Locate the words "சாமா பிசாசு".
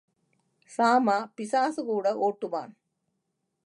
0.69-1.81